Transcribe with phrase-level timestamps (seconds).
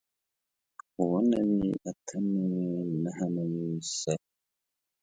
[0.97, 2.69] اووه نوي اتۀ نوي
[3.03, 3.65] نهه نوي
[3.99, 4.19] سل